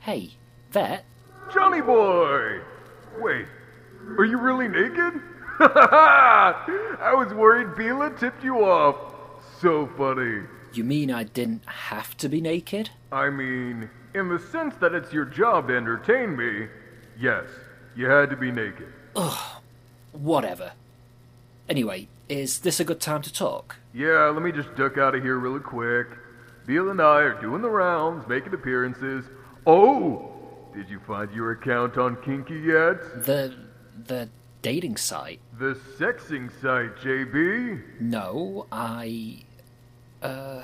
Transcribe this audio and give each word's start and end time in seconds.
Hey, 0.00 0.30
vet, 0.70 1.04
Johnny 1.52 1.80
boy! 1.80 2.60
Wait, 3.18 3.46
are 4.18 4.24
you 4.24 4.38
really 4.38 4.68
naked? 4.68 5.20
I 5.60 7.12
was 7.14 7.32
worried 7.32 7.68
Bilé 7.68 8.18
tipped 8.18 8.42
you 8.42 8.64
off. 8.64 8.96
So 9.60 9.86
funny. 9.96 10.42
you 10.72 10.84
mean 10.84 11.10
I 11.10 11.24
didn't 11.24 11.64
have 11.66 12.16
to 12.18 12.28
be 12.28 12.40
naked? 12.40 12.90
I 13.12 13.30
mean, 13.30 13.88
in 14.14 14.28
the 14.28 14.38
sense 14.38 14.74
that 14.76 14.94
it's 14.94 15.12
your 15.12 15.24
job 15.24 15.68
to 15.68 15.76
entertain 15.76 16.36
me, 16.36 16.68
yes, 17.18 17.44
you 17.96 18.06
had 18.06 18.30
to 18.30 18.36
be 18.36 18.50
naked. 18.50 18.92
Ugh, 19.16 19.62
whatever. 20.12 20.72
Anyway, 21.68 22.08
is 22.28 22.60
this 22.60 22.80
a 22.80 22.84
good 22.84 23.00
time 23.00 23.22
to 23.22 23.32
talk? 23.32 23.76
Yeah, 23.92 24.26
let 24.28 24.42
me 24.42 24.52
just 24.52 24.74
duck 24.76 24.98
out 24.98 25.14
of 25.14 25.22
here 25.22 25.38
really 25.38 25.60
quick. 25.60 26.06
Bilé 26.66 26.90
and 26.90 27.00
I 27.00 27.20
are 27.20 27.40
doing 27.40 27.62
the 27.62 27.70
rounds, 27.70 28.26
making 28.26 28.54
appearances. 28.54 29.24
Oh! 29.66 30.30
Did 30.74 30.88
you 30.88 30.98
find 31.06 31.30
your 31.32 31.52
account 31.52 31.98
on 31.98 32.16
Kinkie 32.16 32.64
yet? 32.66 33.24
The. 33.24 33.54
the 34.06 34.28
dating 34.62 34.96
site? 34.96 35.40
The 35.58 35.78
sexing 35.98 36.50
site, 36.62 36.96
JB. 36.96 38.00
No, 38.00 38.66
I. 38.72 39.44
Uh. 40.22 40.62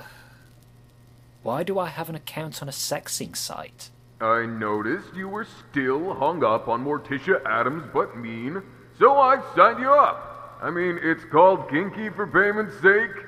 Why 1.42 1.62
do 1.62 1.78
I 1.78 1.88
have 1.88 2.08
an 2.08 2.14
account 2.14 2.62
on 2.62 2.68
a 2.68 2.72
sexing 2.72 3.36
site? 3.36 3.90
I 4.20 4.44
noticed 4.46 5.14
you 5.14 5.28
were 5.28 5.46
still 5.70 6.14
hung 6.14 6.44
up 6.44 6.68
on 6.68 6.84
Morticia 6.84 7.42
Addams 7.46 7.84
but 7.94 8.16
mean, 8.16 8.62
so 8.98 9.18
I 9.18 9.40
signed 9.56 9.78
you 9.80 9.90
up. 9.90 10.29
I 10.62 10.70
mean, 10.70 10.98
it's 11.02 11.24
called 11.24 11.68
Kinkie 11.68 12.14
for 12.14 12.26
payment's 12.26 12.74
sake, 12.82 13.24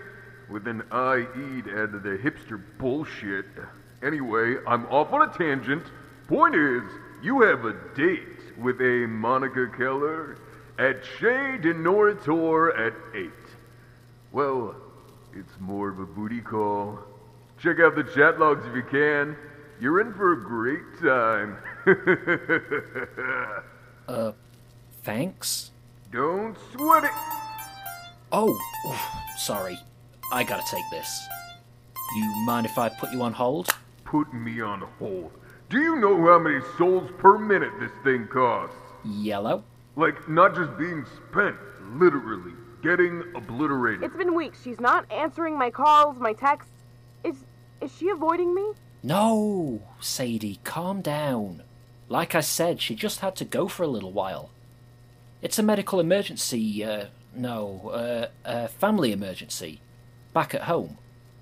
with 0.50 0.68
an 0.68 0.82
IE 0.92 1.62
to 1.62 1.82
add 1.82 1.92
to 1.92 1.98
the 1.98 2.18
hipster 2.18 2.62
bullshit. 2.78 3.46
Anyway, 4.02 4.56
I'm 4.66 4.84
off 4.86 5.12
on 5.12 5.22
a 5.22 5.32
tangent. 5.32 5.84
Point 6.28 6.54
is, 6.54 6.82
you 7.22 7.40
have 7.40 7.64
a 7.64 7.74
date 7.96 8.58
with 8.58 8.80
a 8.80 9.06
Monica 9.08 9.66
Keller 9.76 10.36
at 10.78 11.02
Chez 11.18 11.58
de 11.62 11.72
Noritor 11.72 12.78
at 12.78 12.92
8. 13.14 13.30
Well, 14.32 14.74
it's 15.34 15.58
more 15.58 15.88
of 15.88 16.00
a 16.00 16.06
booty 16.06 16.40
call. 16.42 16.98
Check 17.58 17.80
out 17.80 17.94
the 17.94 18.04
chat 18.04 18.38
logs 18.38 18.66
if 18.66 18.76
you 18.76 18.82
can. 18.82 19.36
You're 19.80 20.00
in 20.00 20.12
for 20.12 20.32
a 20.32 20.40
great 20.42 20.98
time. 21.02 21.56
Uh, 24.08 24.32
thanks? 25.04 25.71
Don't 26.12 26.54
sweat 26.72 27.04
it. 27.04 27.10
Oh, 28.32 28.58
oof, 28.86 29.00
sorry. 29.38 29.78
I 30.30 30.44
gotta 30.44 30.62
take 30.70 30.84
this. 30.90 31.26
You 32.14 32.44
mind 32.44 32.66
if 32.66 32.76
I 32.76 32.90
put 32.90 33.12
you 33.12 33.22
on 33.22 33.32
hold? 33.32 33.70
Put 34.04 34.32
me 34.34 34.60
on 34.60 34.82
hold. 34.98 35.32
Do 35.70 35.80
you 35.80 35.96
know 35.96 36.14
how 36.26 36.38
many 36.38 36.60
souls 36.76 37.10
per 37.16 37.38
minute 37.38 37.72
this 37.80 37.90
thing 38.04 38.26
costs? 38.26 38.76
Yellow? 39.06 39.64
Like, 39.96 40.28
not 40.28 40.54
just 40.54 40.76
being 40.76 41.06
spent, 41.30 41.56
literally, 41.94 42.52
getting 42.82 43.22
obliterated. 43.34 44.02
It's 44.02 44.16
been 44.16 44.34
weeks. 44.34 44.62
She's 44.62 44.80
not 44.80 45.10
answering 45.10 45.56
my 45.56 45.70
calls, 45.70 46.18
my 46.18 46.34
texts. 46.34 46.72
Is 47.24 47.36
is 47.80 47.90
she 47.96 48.10
avoiding 48.10 48.54
me? 48.54 48.72
No, 49.02 49.80
Sadie, 49.98 50.60
calm 50.62 51.00
down. 51.00 51.62
Like 52.08 52.34
I 52.34 52.40
said, 52.40 52.82
she 52.82 52.94
just 52.94 53.20
had 53.20 53.34
to 53.36 53.46
go 53.46 53.66
for 53.66 53.82
a 53.82 53.88
little 53.88 54.12
while. 54.12 54.50
It's 55.42 55.58
a 55.58 55.62
medical 55.62 55.98
emergency, 55.98 56.84
uh, 56.84 57.06
no, 57.34 57.90
uh, 57.92 58.28
a 58.44 58.68
family 58.68 59.10
emergency. 59.10 59.80
Back 60.32 60.54
at 60.54 60.62
home. 60.62 60.98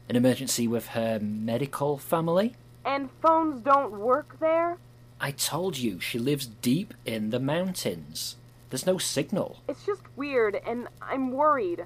An 0.08 0.16
emergency 0.16 0.66
with 0.66 0.88
her 0.88 1.20
medical 1.20 1.98
family? 1.98 2.54
And 2.82 3.10
phones 3.20 3.62
don't 3.62 4.00
work 4.00 4.40
there? 4.40 4.78
I 5.20 5.32
told 5.32 5.76
you, 5.76 6.00
she 6.00 6.18
lives 6.18 6.46
deep 6.46 6.94
in 7.04 7.28
the 7.28 7.38
mountains. 7.38 8.36
There's 8.70 8.86
no 8.86 8.96
signal. 8.96 9.58
It's 9.68 9.84
just 9.84 10.00
weird 10.16 10.58
and 10.66 10.88
I'm 11.02 11.32
worried. 11.32 11.84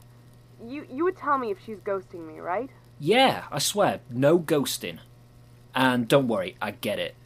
You 0.65 0.87
you 0.89 1.03
would 1.05 1.17
tell 1.17 1.37
me 1.37 1.51
if 1.51 1.59
she's 1.67 1.79
ghosting 1.79 2.29
me, 2.29 2.39
right? 2.39 2.71
Yeah, 3.01 3.45
I 3.51 3.59
swear, 3.59 4.01
no 4.09 4.39
ghosting. 4.39 4.99
And 5.75 6.07
don't 6.07 6.29
worry, 6.29 6.57
I 6.63 6.71
get 6.71 7.01
it. 7.01 7.17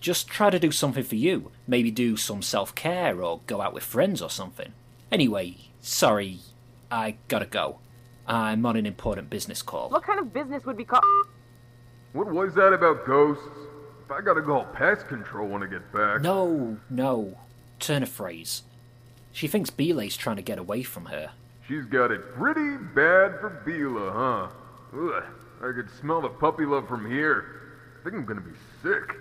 Just 0.00 0.28
try 0.28 0.50
to 0.50 0.58
do 0.58 0.70
something 0.70 1.04
for 1.04 1.16
you. 1.16 1.50
Maybe 1.66 1.90
do 1.90 2.16
some 2.16 2.42
self 2.42 2.74
care 2.74 3.20
or 3.22 3.40
go 3.46 3.60
out 3.60 3.74
with 3.74 3.82
friends 3.82 4.22
or 4.22 4.30
something. 4.30 4.72
Anyway, 5.10 5.56
sorry, 5.80 6.38
I 6.90 7.16
gotta 7.28 7.46
go. 7.46 7.78
I'm 8.26 8.66
on 8.66 8.76
an 8.76 8.86
important 8.86 9.30
business 9.30 9.62
call. 9.62 9.88
What 9.90 10.02
kind 10.02 10.18
of 10.18 10.32
business 10.32 10.64
would 10.64 10.76
be 10.76 10.84
called 10.84 11.04
What 12.12 12.26
was 12.26 12.54
that 12.54 12.72
about 12.72 13.06
ghosts? 13.06 13.44
If 14.04 14.10
I 14.10 14.20
gotta 14.20 14.42
call 14.42 14.64
pest 14.64 15.08
control 15.08 15.48
when 15.48 15.62
I 15.62 15.66
get 15.66 15.92
back. 15.92 16.20
No, 16.22 16.76
no. 16.90 17.38
Turn 17.78 18.02
a 18.02 18.06
phrase. 18.06 18.62
She 19.32 19.48
thinks 19.48 19.70
Bilé's 19.70 20.16
trying 20.16 20.36
to 20.36 20.42
get 20.42 20.58
away 20.58 20.82
from 20.82 21.06
her. 21.06 21.32
She's 21.68 21.84
got 21.84 22.10
it 22.12 22.34
pretty 22.34 22.76
bad 22.94 23.40
for 23.40 23.62
Bilé, 23.66 24.12
huh? 24.12 24.48
Ugh, 24.96 25.24
I 25.60 25.72
could 25.72 25.90
smell 26.00 26.20
the 26.20 26.28
puppy 26.28 26.64
love 26.64 26.88
from 26.88 27.10
here. 27.10 27.60
I 28.00 28.04
think 28.04 28.14
I'm 28.14 28.24
gonna 28.24 28.40
be 28.40 28.52
sick. 28.82 29.16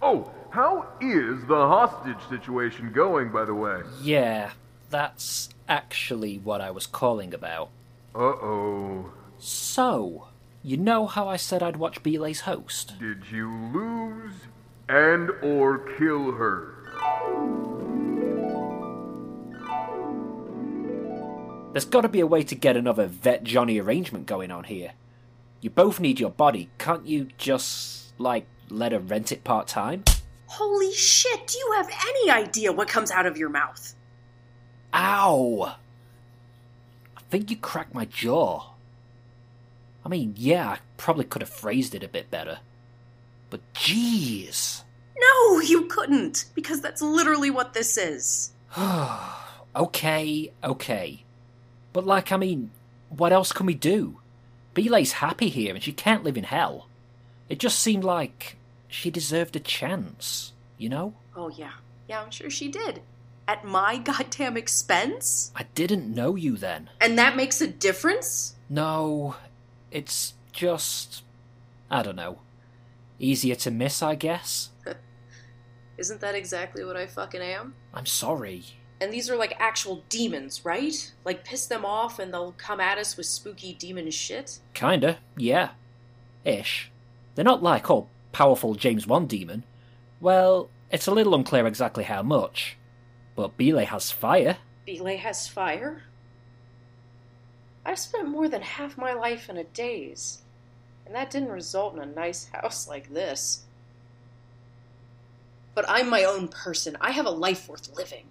Oh, 0.00 0.30
how 0.50 0.86
is 1.00 1.44
the 1.46 1.56
hostage 1.56 2.20
situation 2.28 2.92
going, 2.92 3.30
by 3.30 3.44
the 3.44 3.54
way? 3.54 3.80
Yeah, 4.00 4.52
that's 4.90 5.50
actually 5.68 6.38
what 6.38 6.60
I 6.60 6.70
was 6.70 6.86
calling 6.86 7.34
about. 7.34 7.70
Uh 8.14 8.18
oh. 8.18 9.12
So, 9.38 10.28
you 10.62 10.76
know 10.76 11.06
how 11.06 11.28
I 11.28 11.36
said 11.36 11.62
I'd 11.62 11.76
watch 11.76 12.02
Bilé's 12.02 12.40
host? 12.40 12.94
Did 12.98 13.24
you 13.30 13.50
lose 13.72 14.34
and 14.88 15.30
or 15.42 15.78
kill 15.98 16.32
her? 16.32 16.74
There's 21.72 21.84
gotta 21.84 22.08
be 22.08 22.20
a 22.20 22.26
way 22.26 22.42
to 22.44 22.54
get 22.54 22.76
another 22.76 23.06
Vet 23.06 23.44
Johnny 23.44 23.78
arrangement 23.78 24.26
going 24.26 24.50
on 24.50 24.64
here. 24.64 24.92
You 25.60 25.70
both 25.70 26.00
need 26.00 26.18
your 26.18 26.30
body, 26.30 26.70
can't 26.78 27.06
you 27.06 27.28
just, 27.36 28.12
like, 28.18 28.46
let 28.70 28.92
her 28.92 28.98
rent 28.98 29.32
it 29.32 29.44
part 29.44 29.68
time? 29.68 30.04
Holy 30.46 30.92
shit, 30.92 31.46
do 31.46 31.58
you 31.58 31.72
have 31.76 31.90
any 32.08 32.30
idea 32.30 32.72
what 32.72 32.88
comes 32.88 33.10
out 33.10 33.26
of 33.26 33.36
your 33.36 33.50
mouth? 33.50 33.94
Ow! 34.94 35.76
I 37.16 37.20
think 37.28 37.50
you 37.50 37.56
cracked 37.56 37.94
my 37.94 38.06
jaw. 38.06 38.70
I 40.04 40.08
mean, 40.08 40.34
yeah, 40.36 40.70
I 40.70 40.78
probably 40.96 41.24
could 41.24 41.42
have 41.42 41.50
phrased 41.50 41.94
it 41.94 42.02
a 42.02 42.08
bit 42.08 42.30
better. 42.30 42.60
But 43.50 43.60
jeez! 43.74 44.82
No, 45.18 45.60
you 45.60 45.86
couldn't, 45.86 46.46
because 46.54 46.80
that's 46.80 47.02
literally 47.02 47.50
what 47.50 47.74
this 47.74 47.96
is. 47.96 48.52
Okay, 49.76 50.50
okay. 50.64 51.24
But, 51.92 52.04
like, 52.04 52.32
I 52.32 52.36
mean, 52.36 52.70
what 53.10 53.32
else 53.32 53.52
can 53.52 53.66
we 53.66 53.74
do? 53.74 54.18
Bilé's 54.74 55.12
happy 55.12 55.50
here 55.50 55.74
and 55.74 55.84
she 55.84 55.92
can't 55.92 56.24
live 56.24 56.36
in 56.36 56.44
hell. 56.44 56.88
It 57.48 57.58
just 57.58 57.78
seemed 57.80 58.04
like 58.04 58.56
she 58.88 59.10
deserved 59.10 59.56
a 59.56 59.60
chance, 59.60 60.52
you 60.76 60.88
know? 60.88 61.14
Oh, 61.34 61.48
yeah. 61.48 61.72
Yeah, 62.08 62.22
I'm 62.22 62.30
sure 62.30 62.50
she 62.50 62.68
did. 62.68 63.02
At 63.46 63.64
my 63.64 63.98
goddamn 64.04 64.56
expense? 64.56 65.52
I 65.56 65.64
didn't 65.74 66.14
know 66.14 66.34
you 66.36 66.56
then. 66.56 66.90
And 67.00 67.18
that 67.18 67.36
makes 67.36 67.60
a 67.60 67.66
difference? 67.66 68.56
No, 68.68 69.36
it's 69.90 70.34
just. 70.52 71.22
I 71.90 72.02
don't 72.02 72.16
know. 72.16 72.40
Easier 73.18 73.54
to 73.56 73.70
miss, 73.70 74.02
I 74.02 74.14
guess? 74.14 74.70
Isn't 75.98 76.20
that 76.20 76.34
exactly 76.34 76.84
what 76.84 76.96
I 76.96 77.06
fucking 77.06 77.40
am? 77.40 77.74
I'm 77.94 78.06
sorry. 78.06 78.64
And 79.00 79.12
these 79.12 79.30
are 79.30 79.36
like 79.36 79.56
actual 79.58 80.04
demons, 80.08 80.64
right? 80.64 81.12
Like 81.24 81.44
piss 81.44 81.66
them 81.66 81.84
off 81.84 82.18
and 82.18 82.32
they'll 82.32 82.52
come 82.52 82.80
at 82.80 82.98
us 82.98 83.16
with 83.16 83.26
spooky 83.26 83.72
demon 83.72 84.10
shit? 84.10 84.58
Kinda, 84.74 85.18
yeah. 85.36 85.70
Ish. 86.44 86.90
They're 87.38 87.44
not 87.44 87.62
like 87.62 87.88
all 87.88 88.10
powerful 88.32 88.74
James 88.74 89.06
Wan 89.06 89.28
demon. 89.28 89.62
Well, 90.20 90.70
it's 90.90 91.06
a 91.06 91.12
little 91.12 91.36
unclear 91.36 91.68
exactly 91.68 92.02
how 92.02 92.20
much. 92.20 92.76
But 93.36 93.56
Bilé 93.56 93.84
has 93.84 94.10
fire. 94.10 94.56
Bilé 94.88 95.20
has 95.20 95.46
fire? 95.46 96.02
I've 97.86 98.00
spent 98.00 98.26
more 98.26 98.48
than 98.48 98.62
half 98.62 98.98
my 98.98 99.12
life 99.12 99.48
in 99.48 99.56
a 99.56 99.62
daze, 99.62 100.42
and 101.06 101.14
that 101.14 101.30
didn't 101.30 101.50
result 101.50 101.94
in 101.94 102.00
a 102.00 102.06
nice 102.06 102.48
house 102.48 102.88
like 102.88 103.14
this. 103.14 103.66
But 105.76 105.84
I'm 105.88 106.10
my 106.10 106.24
own 106.24 106.48
person. 106.48 106.96
I 107.00 107.12
have 107.12 107.26
a 107.26 107.30
life 107.30 107.68
worth 107.68 107.96
living. 107.96 108.24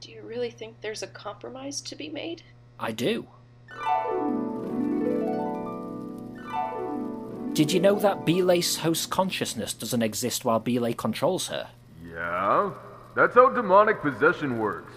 Do 0.00 0.12
you 0.12 0.22
really 0.22 0.52
think 0.52 0.80
there's 0.80 1.02
a 1.02 1.08
compromise 1.08 1.80
to 1.80 1.96
be 1.96 2.08
made? 2.08 2.42
I 2.78 2.92
do. 2.92 3.26
Did 7.58 7.72
you 7.72 7.80
know 7.80 7.98
that 7.98 8.24
Bilé's 8.24 8.76
host 8.76 9.10
consciousness 9.10 9.74
doesn't 9.74 10.00
exist 10.00 10.44
while 10.44 10.60
Bilé 10.60 10.96
controls 10.96 11.48
her? 11.48 11.66
Yeah? 12.08 12.70
That's 13.16 13.34
how 13.34 13.48
demonic 13.48 14.00
possession 14.00 14.60
works. 14.60 14.92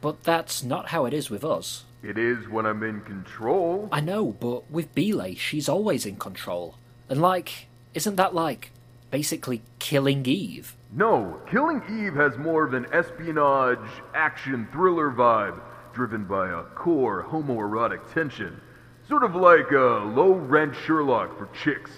But 0.00 0.24
that's 0.24 0.62
not 0.62 0.88
how 0.88 1.04
it 1.04 1.12
is 1.12 1.28
with 1.28 1.44
us. 1.44 1.84
It 2.02 2.16
is 2.16 2.48
when 2.48 2.64
I'm 2.64 2.82
in 2.82 3.02
control. 3.02 3.90
I 3.92 4.00
know, 4.00 4.28
but 4.28 4.70
with 4.70 4.94
Bilé, 4.94 5.36
she's 5.36 5.68
always 5.68 6.06
in 6.06 6.16
control. 6.16 6.76
And 7.10 7.20
like, 7.20 7.66
isn't 7.92 8.16
that 8.16 8.34
like 8.34 8.70
basically 9.10 9.60
killing 9.78 10.24
Eve? 10.24 10.74
No, 10.92 11.38
Killing 11.50 11.82
Eve 11.86 12.14
has 12.14 12.38
more 12.38 12.64
of 12.64 12.72
an 12.72 12.86
espionage, 12.94 13.90
action, 14.14 14.66
thriller 14.72 15.10
vibe, 15.10 15.60
driven 15.92 16.24
by 16.24 16.48
a 16.48 16.62
core 16.62 17.26
homoerotic 17.28 18.10
tension. 18.14 18.58
Sort 19.06 19.22
of 19.22 19.36
like 19.36 19.70
a 19.70 20.02
low 20.16 20.32
rent 20.32 20.74
Sherlock 20.86 21.36
for 21.36 21.50
chicks. 21.62 21.90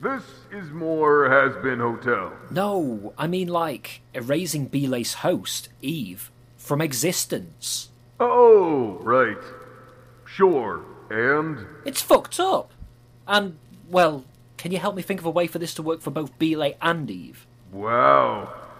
This 0.00 0.22
is 0.50 0.70
more 0.70 1.28
Hazbin 1.28 1.78
Hotel. 1.78 2.32
No, 2.50 3.12
I 3.18 3.26
mean 3.26 3.48
like 3.48 4.00
erasing 4.14 4.68
Bilé's 4.70 5.14
host, 5.14 5.68
Eve, 5.82 6.30
from 6.56 6.80
existence. 6.80 7.90
Oh, 8.18 8.98
right. 9.02 9.36
Sure. 10.24 10.82
And 11.10 11.66
It's 11.84 12.00
fucked 12.02 12.40
up. 12.40 12.70
And, 13.26 13.58
well, 13.88 14.24
can 14.56 14.72
you 14.72 14.78
help 14.78 14.94
me 14.94 15.02
think 15.02 15.20
of 15.20 15.26
a 15.26 15.30
way 15.30 15.46
for 15.46 15.58
this 15.58 15.74
to 15.74 15.82
work 15.82 16.00
for 16.00 16.10
both 16.10 16.38
Bilé 16.38 16.76
and 16.80 17.10
Eve? 17.10 17.46
wow. 17.72 18.52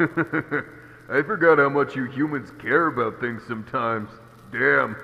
I 1.10 1.22
forgot 1.22 1.58
how 1.58 1.68
much 1.68 1.96
you 1.96 2.04
humans 2.04 2.50
care 2.60 2.86
about 2.86 3.20
things 3.20 3.42
sometimes. 3.46 4.08
Damn. 4.52 4.96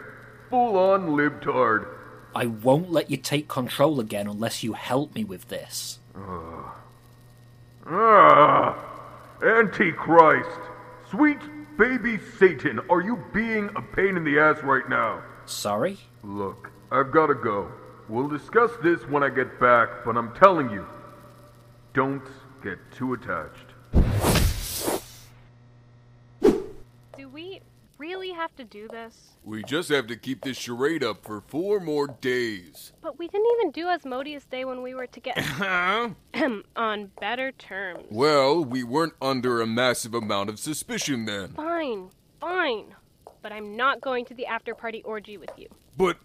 Full 0.50 0.78
on 0.78 1.08
libtard. 1.08 1.86
I 2.34 2.46
won't 2.46 2.90
let 2.92 3.10
you 3.10 3.16
take 3.16 3.48
control 3.48 3.98
again 4.00 4.26
unless 4.28 4.62
you 4.62 4.74
help 4.74 5.14
me 5.14 5.24
with 5.24 5.48
this. 5.48 5.98
Ah, 7.88 8.74
Antichrist! 9.42 10.60
Sweet 11.10 11.38
baby 11.78 12.18
Satan, 12.38 12.80
are 12.90 13.00
you 13.00 13.22
being 13.32 13.70
a 13.76 13.82
pain 13.82 14.16
in 14.16 14.24
the 14.24 14.38
ass 14.38 14.62
right 14.62 14.88
now? 14.88 15.22
Sorry? 15.44 15.98
Look, 16.22 16.70
I've 16.90 17.12
gotta 17.12 17.34
go. 17.34 17.70
We'll 18.08 18.28
discuss 18.28 18.70
this 18.82 19.06
when 19.08 19.22
I 19.22 19.28
get 19.28 19.60
back, 19.60 20.04
but 20.04 20.16
I'm 20.16 20.32
telling 20.34 20.70
you, 20.70 20.86
don't 21.92 22.22
get 22.62 22.78
too 22.92 23.14
attached. 23.14 23.74
Do 27.16 27.28
we 27.28 27.60
really 27.98 28.32
have 28.46 28.54
to 28.54 28.64
do 28.64 28.86
this? 28.86 29.32
We 29.42 29.64
just 29.64 29.88
have 29.88 30.06
to 30.06 30.14
keep 30.14 30.42
this 30.42 30.56
charade 30.56 31.02
up 31.02 31.24
for 31.24 31.40
four 31.40 31.80
more 31.80 32.06
days. 32.06 32.92
But 33.02 33.18
we 33.18 33.26
didn't 33.26 33.48
even 33.58 33.72
do 33.72 33.88
Asmodeus 33.88 34.44
Day 34.44 34.64
when 34.64 34.82
we 34.82 34.94
were 34.94 35.08
together 35.08 35.40
Huh? 35.42 36.10
on 36.76 37.10
better 37.20 37.50
terms. 37.50 38.04
Well, 38.08 38.64
we 38.64 38.84
weren't 38.84 39.14
under 39.20 39.60
a 39.60 39.66
massive 39.66 40.14
amount 40.14 40.48
of 40.48 40.60
suspicion 40.60 41.24
then. 41.24 41.54
Fine, 41.54 42.10
fine. 42.40 42.94
But 43.42 43.50
I'm 43.50 43.76
not 43.76 44.00
going 44.00 44.24
to 44.26 44.34
the 44.34 44.46
after 44.46 44.76
party 44.76 45.02
orgy 45.02 45.36
with 45.36 45.50
you. 45.56 45.68
But. 45.96 46.16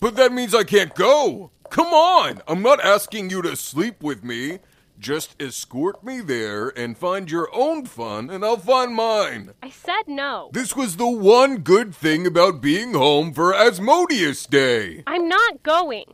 But 0.00 0.16
that 0.16 0.32
means 0.32 0.52
I 0.52 0.64
can't 0.64 0.92
go! 0.96 1.52
Come 1.70 1.94
on! 1.94 2.42
I'm 2.48 2.60
not 2.60 2.84
asking 2.84 3.30
you 3.30 3.40
to 3.42 3.54
sleep 3.54 4.02
with 4.02 4.24
me. 4.24 4.58
Just 4.98 5.34
escort 5.40 6.04
me 6.04 6.20
there 6.20 6.68
and 6.68 6.96
find 6.96 7.30
your 7.30 7.48
own 7.52 7.86
fun, 7.86 8.30
and 8.30 8.44
I'll 8.44 8.56
find 8.56 8.94
mine. 8.94 9.50
I 9.62 9.70
said 9.70 10.02
no. 10.06 10.50
This 10.52 10.76
was 10.76 10.96
the 10.96 11.08
one 11.08 11.58
good 11.58 11.94
thing 11.94 12.26
about 12.26 12.60
being 12.60 12.94
home 12.94 13.32
for 13.32 13.52
Asmodeus 13.52 14.46
Day. 14.46 15.02
I'm 15.06 15.28
not 15.28 15.62
going. 15.62 16.04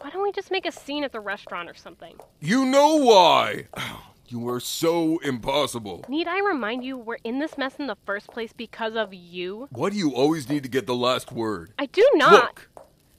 Why 0.00 0.10
don't 0.10 0.22
we 0.22 0.32
just 0.32 0.50
make 0.50 0.66
a 0.66 0.72
scene 0.72 1.04
at 1.04 1.12
the 1.12 1.20
restaurant 1.20 1.70
or 1.70 1.74
something? 1.74 2.16
You 2.40 2.64
know 2.64 2.96
why. 2.96 3.68
You 4.26 4.48
are 4.48 4.58
so 4.58 5.18
impossible. 5.18 6.06
Need 6.08 6.28
I 6.28 6.38
remind 6.40 6.82
you 6.82 6.96
we're 6.96 7.18
in 7.24 7.40
this 7.40 7.58
mess 7.58 7.74
in 7.78 7.86
the 7.86 7.96
first 8.06 8.28
place 8.28 8.54
because 8.54 8.96
of 8.96 9.12
you? 9.12 9.68
Why 9.70 9.90
do 9.90 9.96
you 9.96 10.14
always 10.14 10.48
need 10.48 10.62
to 10.62 10.68
get 10.68 10.86
the 10.86 10.94
last 10.94 11.30
word? 11.30 11.72
I 11.78 11.86
do 11.86 12.04
not. 12.14 12.32
Look, 12.32 12.70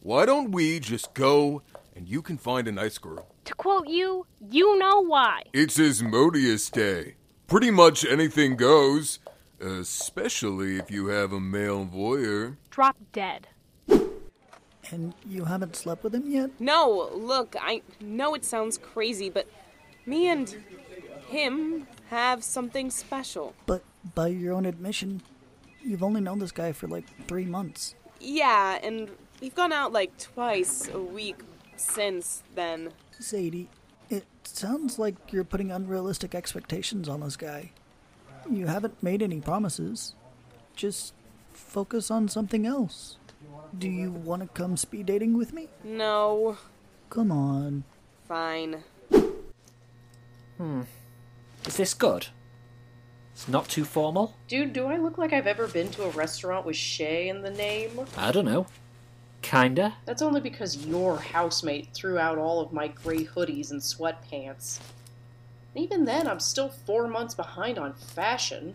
why 0.02 0.26
don't 0.26 0.52
we 0.52 0.80
just 0.80 1.14
go 1.14 1.62
and 1.96 2.10
you 2.10 2.24
can 2.24 2.40
find 2.40 2.68
a 2.68 2.72
nice 2.72 2.98
girl? 2.98 3.35
To 3.46 3.54
quote 3.54 3.88
you, 3.88 4.26
you 4.50 4.78
know 4.80 5.02
why. 5.06 5.44
It's 5.54 5.80
Asmodeus 5.80 6.72
Day. 6.72 7.14
Pretty 7.46 7.70
much 7.70 8.04
anything 8.04 8.56
goes, 8.56 9.20
especially 9.60 10.78
if 10.78 10.90
you 10.90 11.08
have 11.08 11.32
a 11.32 11.40
male 11.40 11.86
voyeur. 11.86 12.58
Drop 12.72 12.98
dead. 13.14 13.48
And 13.88 15.14
you 15.28 15.46
haven't 15.46 15.76
slept 15.76 16.04
with 16.04 16.16
him 16.16 16.30
yet? 16.30 16.50
No, 16.60 17.12
look, 17.14 17.56
I 17.62 17.84
know 18.02 18.34
it 18.34 18.44
sounds 18.44 18.80
crazy, 18.80 19.30
but 19.30 19.48
me 20.08 20.28
and 20.28 20.56
him 21.28 21.88
have 22.10 22.44
something 22.44 22.90
special. 22.90 23.54
But 23.68 23.84
by 24.16 24.30
your 24.30 24.54
own 24.54 24.66
admission, 24.66 25.22
you've 25.84 26.04
only 26.04 26.22
known 26.22 26.40
this 26.40 26.52
guy 26.52 26.72
for 26.72 26.88
like 26.88 27.06
three 27.28 27.46
months. 27.46 27.94
Yeah, 28.20 28.80
and 28.82 29.12
we've 29.40 29.54
gone 29.54 29.72
out 29.72 29.94
like 29.94 30.18
twice 30.18 30.90
a 30.92 31.00
week 31.00 31.38
since 31.78 32.42
then. 32.56 32.92
Sadie, 33.20 33.70
it 34.10 34.26
sounds 34.44 35.00
like 35.00 35.16
you're 35.32 35.44
putting 35.44 35.72
unrealistic 35.72 36.36
expectations 36.36 37.08
on 37.10 37.22
this 37.22 37.36
guy. 37.38 37.72
You 38.50 38.68
haven't 38.68 39.02
made 39.02 39.22
any 39.24 39.42
promises. 39.42 40.14
Just 40.76 41.14
focus 41.54 42.12
on 42.12 42.28
something 42.28 42.66
else. 42.66 43.18
Do 43.78 43.90
you 43.90 44.12
want 44.12 44.42
to 44.42 44.48
come 44.50 44.78
speed 44.78 45.06
dating 45.08 45.38
with 45.38 45.54
me? 45.54 45.70
No, 45.84 46.58
Come 47.10 47.32
on. 47.32 47.84
fine. 48.28 48.84
Hmm. 50.58 50.82
Is 51.66 51.78
this 51.78 51.94
good? 51.94 52.28
It's 53.34 53.48
not 53.48 53.68
too 53.68 53.84
formal? 53.84 54.34
Dude, 54.48 54.72
do 54.74 54.86
I 54.86 54.98
look 54.98 55.18
like 55.18 55.34
I've 55.34 55.48
ever 55.48 55.68
been 55.68 55.90
to 55.92 56.04
a 56.04 56.10
restaurant 56.10 56.66
with 56.66 56.76
Chez 56.78 57.28
in 57.28 57.42
the 57.42 57.52
name? 57.52 57.92
I 58.18 58.32
don't 58.32 58.46
know. 58.46 58.66
Kinda. 59.46 59.94
That's 60.06 60.24
only 60.24 60.42
because 60.42 60.88
your 60.88 61.18
housemate 61.20 61.90
threw 61.94 62.18
out 62.18 62.40
all 62.40 62.60
of 62.60 62.74
my 62.74 62.88
gray 62.88 63.24
hoodies 63.24 63.70
and 63.70 63.80
sweatpants. 63.80 64.80
And 65.76 65.84
even 65.84 66.04
then, 66.04 66.28
I'm 66.28 66.40
still 66.40 66.70
four 66.70 67.08
months 67.08 67.36
behind 67.36 67.78
on 67.78 67.94
fashion. 67.94 68.74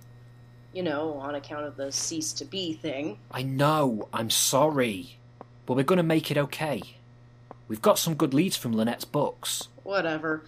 You 0.73 0.85
know, 0.85 1.15
on 1.15 1.35
account 1.35 1.67
of 1.67 1.77
the 1.77 1.91
cease 1.91 2.33
to 2.35 2.45
be 2.45 2.73
thing. 2.73 3.19
I 3.33 3.43
know, 3.43 4.09
I'm 4.13 4.31
sorry. 4.31 5.19
But 5.67 5.75
we're 5.75 5.83
gonna 5.83 6.05
make 6.05 6.31
it 6.31 6.39
okay. 6.39 6.81
We've 7.67 7.83
got 7.83 7.99
some 7.99 8.15
good 8.15 8.33
leads 8.33 8.57
from 8.57 8.73
Lunette's 8.73 9.05
books. 9.05 9.67
Whatever. 9.83 10.45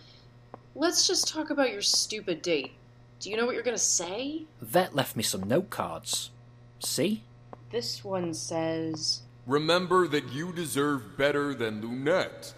Let's 0.77 1.05
just 1.05 1.27
talk 1.27 1.51
about 1.51 1.73
your 1.73 1.83
stupid 1.83 2.43
date. 2.43 2.71
Do 3.19 3.29
you 3.29 3.37
know 3.37 3.45
what 3.45 3.57
you're 3.57 3.65
gonna 3.65 3.77
say? 3.77 4.45
Vet 4.61 4.95
left 4.95 5.17
me 5.17 5.25
some 5.25 5.43
note 5.43 5.71
cards. 5.71 6.31
See? 6.79 7.25
This 7.71 8.05
one 8.05 8.35
says. 8.35 9.23
Remember 9.47 10.07
that 10.07 10.33
you 10.33 10.53
deserve 10.53 11.17
better 11.17 11.53
than 11.53 11.81
Lunette. 11.81 12.55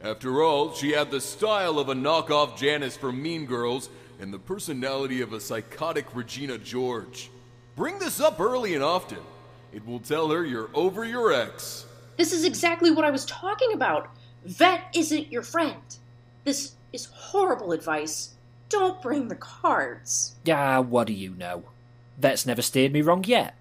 After 0.00 0.40
all, 0.42 0.72
she 0.72 0.92
had 0.92 1.10
the 1.10 1.20
style 1.20 1.80
of 1.80 1.88
a 1.88 1.94
knockoff 1.94 2.56
Janice 2.56 2.96
from 2.96 3.20
Mean 3.20 3.44
Girls 3.44 3.90
and 4.20 4.32
the 4.32 4.38
personality 4.38 5.20
of 5.20 5.32
a 5.32 5.40
psychotic 5.40 6.14
Regina 6.14 6.56
George. 6.56 7.30
Bring 7.74 7.98
this 7.98 8.20
up 8.20 8.40
early 8.40 8.74
and 8.74 8.84
often. 8.84 9.18
It 9.72 9.84
will 9.84 9.98
tell 9.98 10.30
her 10.30 10.44
you're 10.44 10.70
over 10.74 11.04
your 11.04 11.32
ex. 11.32 11.86
This 12.16 12.32
is 12.32 12.44
exactly 12.44 12.92
what 12.92 13.04
I 13.04 13.10
was 13.10 13.26
talking 13.26 13.72
about. 13.72 14.08
Vet 14.44 14.82
isn't 14.94 15.32
your 15.32 15.42
friend. 15.42 15.82
This 16.44 16.74
is 16.92 17.06
horrible 17.06 17.72
advice. 17.72 18.34
Don't 18.68 19.02
bring 19.02 19.26
the 19.26 19.34
cards. 19.34 20.36
Yeah, 20.44 20.78
what 20.78 21.08
do 21.08 21.12
you 21.12 21.34
know? 21.34 21.64
Vet's 22.16 22.46
never 22.46 22.62
steered 22.62 22.92
me 22.92 23.02
wrong 23.02 23.24
yet. 23.24 23.54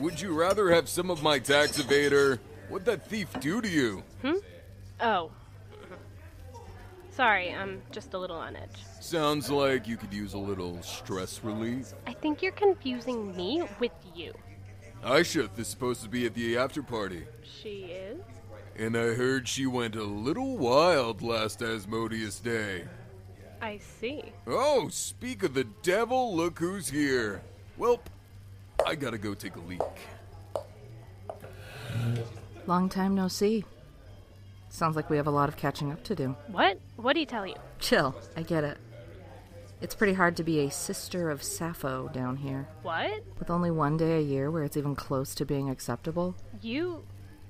Would 0.00 0.20
you 0.20 0.32
rather 0.32 0.70
have 0.70 0.88
some 0.88 1.10
of 1.10 1.22
my 1.22 1.38
tax 1.38 1.80
evader? 1.80 2.38
What'd 2.68 2.86
that 2.86 3.06
thief 3.06 3.28
do 3.40 3.60
to 3.60 3.68
you? 3.68 4.02
Hmm? 4.22 4.36
Oh. 5.00 5.30
Sorry, 7.10 7.52
I'm 7.52 7.82
just 7.90 8.14
a 8.14 8.18
little 8.18 8.36
on 8.36 8.54
edge. 8.54 8.84
Sounds 9.00 9.50
like 9.50 9.88
you 9.88 9.96
could 9.96 10.12
use 10.12 10.34
a 10.34 10.38
little 10.38 10.80
stress 10.82 11.42
relief. 11.42 11.94
I 12.06 12.12
think 12.12 12.42
you're 12.42 12.52
confusing 12.52 13.36
me 13.36 13.64
with 13.80 13.92
you. 14.14 14.32
Eisheth 15.02 15.58
is 15.58 15.66
supposed 15.66 16.02
to 16.02 16.08
be 16.08 16.26
at 16.26 16.34
the 16.34 16.56
after 16.56 16.82
party. 16.82 17.24
She 17.42 17.86
is? 17.86 18.20
And 18.76 18.96
I 18.96 19.14
heard 19.14 19.48
she 19.48 19.66
went 19.66 19.96
a 19.96 20.04
little 20.04 20.56
wild 20.56 21.22
last 21.22 21.60
Asmodeus 21.60 22.38
Day. 22.38 22.84
I 23.60 23.78
see. 23.78 24.22
Oh, 24.46 24.88
speak 24.88 25.42
of 25.42 25.54
the 25.54 25.66
devil, 25.82 26.36
look 26.36 26.60
who's 26.60 26.88
here. 26.88 27.42
Welp, 27.76 28.02
I 28.86 28.94
gotta 28.94 29.18
go 29.18 29.34
take 29.34 29.56
a 29.56 29.60
leak. 29.60 29.80
Long 32.66 32.88
time 32.88 33.14
no 33.14 33.28
see. 33.28 33.64
Sounds 34.68 34.96
like 34.96 35.08
we 35.08 35.16
have 35.16 35.26
a 35.26 35.30
lot 35.30 35.48
of 35.48 35.56
catching 35.56 35.90
up 35.92 36.02
to 36.04 36.14
do. 36.14 36.36
What? 36.48 36.78
What 36.96 37.14
do 37.14 37.20
you 37.20 37.26
tell 37.26 37.46
you? 37.46 37.54
Chill, 37.78 38.14
I 38.36 38.42
get 38.42 38.64
it. 38.64 38.78
It's 39.80 39.94
pretty 39.94 40.12
hard 40.12 40.36
to 40.38 40.42
be 40.42 40.60
a 40.60 40.70
sister 40.70 41.30
of 41.30 41.42
Sappho 41.42 42.08
down 42.08 42.36
here. 42.36 42.66
What? 42.82 43.22
With 43.38 43.48
only 43.48 43.70
one 43.70 43.96
day 43.96 44.18
a 44.18 44.20
year 44.20 44.50
where 44.50 44.64
it's 44.64 44.76
even 44.76 44.96
close 44.96 45.34
to 45.36 45.46
being 45.46 45.70
acceptable. 45.70 46.34
You. 46.60 47.04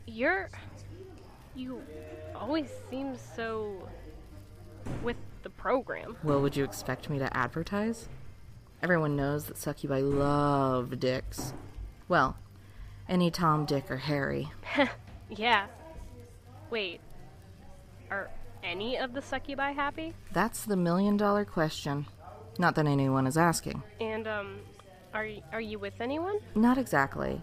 You're. 0.06 0.50
You 1.56 1.82
always 2.36 2.70
seem 2.90 3.16
so. 3.34 3.88
with 5.02 5.16
the 5.42 5.50
program. 5.50 6.16
Well, 6.22 6.40
would 6.42 6.56
you 6.56 6.64
expect 6.64 7.08
me 7.08 7.18
to 7.18 7.34
advertise? 7.36 8.08
Everyone 8.82 9.16
knows 9.16 9.46
that 9.46 9.58
succubi 9.58 10.00
love 10.00 11.00
dicks. 11.00 11.52
Well, 12.08 12.36
any 13.08 13.30
Tom, 13.30 13.64
Dick, 13.64 13.90
or 13.90 13.96
Harry. 13.98 14.50
Yeah. 15.30 15.66
Wait. 16.70 17.00
Are 18.10 18.30
any 18.64 18.96
of 18.96 19.12
the 19.12 19.20
succubi 19.20 19.72
happy? 19.72 20.14
That's 20.32 20.64
the 20.64 20.74
million 20.74 21.18
dollar 21.18 21.44
question. 21.44 22.06
Not 22.58 22.74
that 22.76 22.86
anyone 22.86 23.26
is 23.26 23.36
asking. 23.36 23.82
And 24.00 24.26
um 24.26 24.60
are 25.12 25.24
y- 25.24 25.42
are 25.52 25.60
you 25.60 25.78
with 25.78 26.00
anyone? 26.00 26.38
Not 26.54 26.78
exactly. 26.78 27.42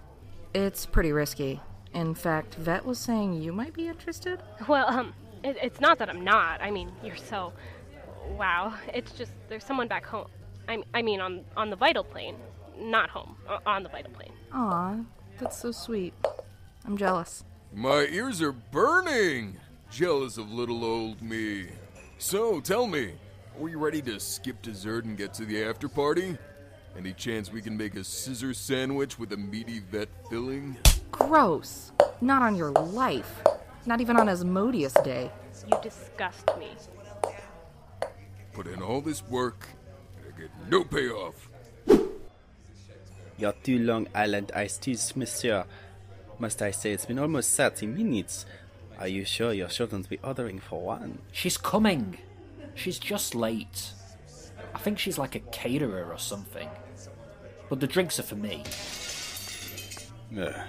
It's 0.56 0.88
pretty 0.88 1.12
risky. 1.12 1.62
In 1.94 2.16
fact, 2.16 2.56
Vet 2.56 2.84
was 2.86 2.98
saying 2.98 3.34
you 3.40 3.54
might 3.54 3.74
be 3.76 3.88
interested. 3.88 4.42
Well, 4.68 4.88
um 4.90 5.14
it, 5.44 5.56
it's 5.62 5.80
not 5.80 6.00
that 6.00 6.10
I'm 6.10 6.24
not. 6.24 6.62
I 6.62 6.72
mean, 6.72 6.92
you're 7.04 7.16
so 7.16 7.54
wow. 8.36 8.74
It's 8.96 9.12
just 9.12 9.32
there's 9.48 9.64
someone 9.64 9.88
back 9.88 10.08
home. 10.08 10.28
I 10.68 10.84
I 10.94 11.02
mean 11.02 11.22
on 11.22 11.44
on 11.56 11.70
the 11.70 11.76
vital 11.76 12.04
plane, 12.04 12.36
not 12.78 13.10
home. 13.10 13.36
On 13.66 13.84
the 13.84 13.90
vital 13.90 14.12
plane. 14.12 14.34
Aw, 14.54 14.98
that's 15.40 15.58
so 15.58 15.72
sweet. 15.72 16.14
I'm 16.86 16.98
jealous. 16.98 17.44
My 17.74 18.08
ears 18.12 18.42
are 18.42 18.52
burning! 18.52 19.58
Jealous 19.92 20.38
of 20.38 20.52
little 20.52 20.84
old 20.86 21.22
me. 21.22 21.68
So, 22.18 22.62
tell 22.62 22.88
me, 22.88 23.14
are 23.56 23.62
we 23.62 23.76
ready 23.76 24.02
to 24.04 24.20
skip 24.20 24.62
dessert 24.62 25.06
and 25.06 25.18
get 25.18 25.34
to 25.36 25.46
the 25.46 25.64
after 25.64 25.90
party? 25.90 26.38
Any 26.98 27.12
chance 27.12 27.52
we 27.52 27.62
can 27.62 27.76
make 27.76 27.96
a 27.96 28.04
scissor 28.04 28.54
sandwich 28.54 29.20
with 29.20 29.34
a 29.34 29.38
meaty 29.38 29.80
vet 29.80 30.08
filling? 30.30 30.78
Gross. 31.12 31.92
Not 32.22 32.42
on 32.42 32.56
your 32.56 32.72
life. 32.72 33.42
Not 33.86 34.00
even 34.00 34.16
on 34.16 34.30
Asmodeus 34.30 34.94
Day. 35.04 35.30
You 35.70 35.78
disgust 35.82 36.50
me. 36.58 36.70
Put 38.54 38.68
in 38.68 38.82
all 38.82 39.02
this 39.02 39.22
work, 39.28 39.68
and 40.46 40.62
get 40.62 40.72
no 40.72 40.84
payoff. 40.84 41.50
Your 43.38 43.54
two 43.64 43.80
Long 43.80 44.08
Island 44.16 44.52
iced 44.56 44.84
teas, 44.84 45.16
monsieur. 45.16 45.66
Must 46.40 46.62
I 46.62 46.72
say 46.72 46.92
it's 46.92 47.06
been 47.06 47.20
almost 47.20 47.56
30 47.56 47.88
minutes. 47.88 48.46
Are 48.98 49.08
you 49.08 49.26
sure 49.26 49.52
you 49.54 49.68
shouldn't 49.70 50.10
be 50.10 50.20
ordering 50.24 50.60
for 50.60 50.82
one? 50.82 51.20
She's 51.32 51.58
coming. 51.58 52.18
She's 52.76 52.98
just 52.98 53.36
late. 53.36 53.92
I 54.74 54.80
think 54.80 55.00
she's 55.00 55.18
like 55.18 55.36
a 55.36 55.40
caterer 55.40 56.12
or 56.12 56.18
something. 56.18 56.70
But 57.70 57.80
the 57.80 57.88
drinks 57.88 58.20
are 58.20 58.24
for 58.24 58.36
me. 58.36 58.64
Uh, 60.38 60.64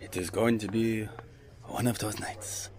it 0.00 0.16
is 0.16 0.30
going 0.30 0.58
to 0.58 0.68
be 0.68 1.08
one 1.64 1.86
of 1.86 1.98
those 1.98 2.20
nights. 2.20 2.70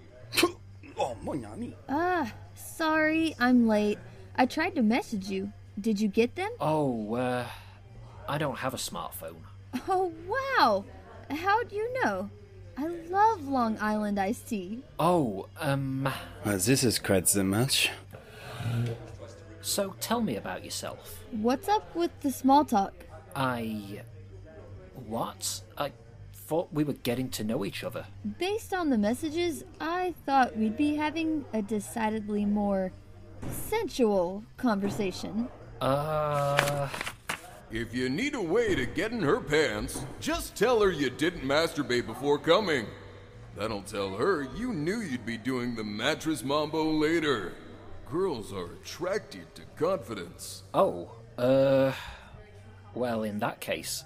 oh, 0.98 1.18
mon 1.22 1.44
ami. 1.46 1.76
Ah, 1.90 2.32
sorry, 2.56 3.36
I'm 3.40 3.68
late. 3.68 4.00
I 4.36 4.46
tried 4.46 4.76
to 4.76 4.84
message 4.84 5.30
you. 5.30 5.52
Did 5.80 6.00
you 6.02 6.08
get 6.08 6.36
them? 6.36 6.52
Oh, 6.60 7.16
uh, 7.16 7.46
I 8.28 8.38
don't 8.38 8.58
have 8.58 8.74
a 8.74 8.78
smartphone. 8.78 9.38
Oh, 9.90 10.12
wow! 10.28 10.86
How'd 11.30 11.72
you 11.72 12.02
know? 12.02 12.30
I 12.78 12.88
love 13.10 13.48
Long 13.48 13.78
Island 13.80 14.20
iced 14.20 14.48
tea. 14.48 14.82
Oh, 15.00 15.48
um, 15.60 16.10
Well, 16.46 16.58
this 16.58 16.84
is 16.84 16.98
quite 17.00 17.26
the 17.28 17.44
match. 17.44 17.90
so 19.62 19.94
tell 20.00 20.22
me 20.22 20.36
about 20.36 20.64
yourself. 20.66 21.24
What's 21.32 21.68
up 21.68 21.96
with 21.96 22.12
the 22.22 22.32
small 22.32 22.66
talk? 22.66 22.94
I. 23.36 24.02
What? 25.08 25.62
I 25.78 25.92
thought 26.34 26.70
we 26.74 26.84
were 26.84 26.94
getting 26.94 27.30
to 27.32 27.44
know 27.44 27.66
each 27.66 27.84
other. 27.84 28.06
Based 28.40 28.74
on 28.74 28.90
the 28.90 28.98
messages, 28.98 29.64
I 29.80 30.16
thought 30.26 30.58
we'd 30.58 30.78
be 30.78 30.96
having 30.96 31.46
a 31.54 31.62
decidedly 31.62 32.46
more 32.46 32.92
sensual 33.52 34.44
conversation. 34.58 35.50
Uh. 35.82 36.90
If 37.70 37.94
you 37.94 38.10
need 38.10 38.34
a 38.34 38.42
way 38.42 38.76
to 38.76 38.86
get 38.86 39.12
in 39.12 39.22
her 39.22 39.42
pants, 39.42 40.02
just 40.22 40.56
tell 40.56 40.82
her 40.82 40.90
you 40.90 41.10
didn't 41.10 41.44
masturbate 41.44 42.08
before 42.08 42.38
coming. 42.38 42.86
That'll 43.58 43.82
tell 43.82 44.16
her 44.16 44.48
you 44.56 44.72
knew 44.72 45.02
you'd 45.02 45.26
be 45.26 45.38
doing 45.38 45.76
the 45.76 45.84
mattress 45.84 46.44
mambo 46.44 46.92
later. 46.92 47.54
Girls 48.10 48.54
are 48.54 48.72
attracted 48.82 49.54
to 49.56 49.64
confidence. 49.76 50.64
Oh, 50.74 51.12
uh. 51.38 51.92
Well, 52.94 53.24
in 53.24 53.40
that 53.40 53.60
case, 53.60 54.06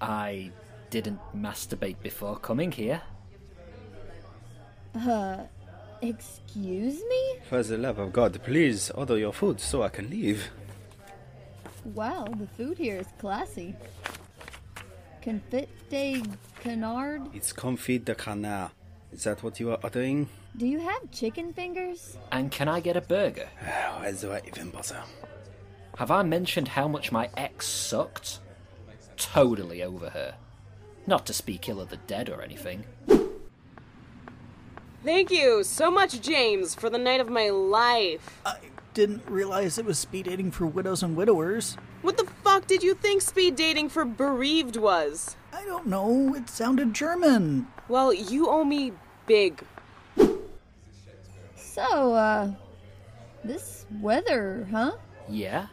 I 0.00 0.50
didn't 0.90 1.20
masturbate 1.34 2.00
before 2.02 2.36
coming 2.36 2.70
here. 2.70 3.00
Uh, 4.94 5.38
excuse 6.02 7.00
me? 7.08 7.38
For 7.48 7.62
the 7.62 7.78
love 7.78 7.98
of 7.98 8.12
God, 8.12 8.38
please 8.44 8.90
order 8.90 9.16
your 9.16 9.32
food 9.32 9.60
so 9.60 9.82
I 9.82 9.88
can 9.88 10.10
leave. 10.10 10.50
Wow, 11.84 12.26
the 12.38 12.46
food 12.46 12.78
here 12.78 12.96
is 12.96 13.06
classy. 13.18 13.74
Confit 15.22 15.68
de 15.90 16.22
canard? 16.62 17.34
It's 17.34 17.52
confit 17.52 18.04
de 18.04 18.14
canard. 18.14 18.70
Is 19.12 19.24
that 19.24 19.42
what 19.42 19.58
you 19.58 19.70
are 19.70 19.78
ordering? 19.82 20.28
Do 20.56 20.66
you 20.66 20.80
have 20.80 21.10
chicken 21.10 21.52
fingers? 21.52 22.18
And 22.30 22.50
can 22.50 22.68
I 22.68 22.80
get 22.80 22.96
a 22.96 23.00
burger? 23.00 23.48
Why 23.96 24.12
do 24.12 24.32
I 24.32 24.42
even 24.46 24.70
bother? 24.70 25.02
Have 25.96 26.10
I 26.10 26.22
mentioned 26.22 26.68
how 26.68 26.88
much 26.88 27.10
my 27.10 27.30
ex 27.36 27.66
sucked? 27.66 28.40
Totally 29.16 29.82
over 29.82 30.10
her. 30.10 30.34
Not 31.06 31.26
to 31.26 31.32
speak 31.32 31.68
ill 31.68 31.80
of 31.80 31.88
the 31.88 31.96
dead 31.96 32.28
or 32.28 32.42
anything. 32.42 32.84
Thank 35.04 35.30
you 35.30 35.64
so 35.64 35.90
much, 35.90 36.20
James, 36.20 36.74
for 36.74 36.90
the 36.90 36.98
night 36.98 37.20
of 37.20 37.28
my 37.28 37.48
life. 37.50 38.40
I 38.44 38.56
didn't 38.94 39.22
realize 39.28 39.78
it 39.78 39.84
was 39.84 39.98
speed 39.98 40.26
dating 40.26 40.50
for 40.50 40.66
widows 40.66 41.02
and 41.02 41.16
widowers. 41.16 41.76
What 42.02 42.16
the 42.16 42.26
fuck 42.44 42.66
did 42.66 42.82
you 42.82 42.94
think 42.94 43.22
speed 43.22 43.56
dating 43.56 43.90
for 43.90 44.04
bereaved 44.04 44.76
was? 44.76 45.36
I 45.52 45.64
don't 45.64 45.86
know, 45.86 46.34
it 46.34 46.48
sounded 46.48 46.94
German. 46.94 47.66
Well, 47.88 48.12
you 48.12 48.48
owe 48.48 48.64
me 48.64 48.92
big. 49.26 49.62
So, 51.56 52.14
uh, 52.14 52.52
this 53.44 53.86
weather, 54.00 54.66
huh? 54.70 54.92
Yeah? 55.28 55.66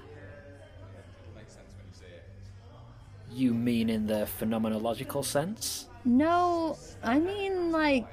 You 3.32 3.54
mean 3.54 3.90
in 3.90 4.08
the 4.08 4.28
phenomenological 4.40 5.26
sense? 5.26 5.88
No, 6.06 6.78
I 7.04 7.20
mean, 7.20 7.72
like, 7.72 8.08